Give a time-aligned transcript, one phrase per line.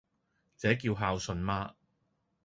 [0.57, 1.75] 這叫孝順嗎？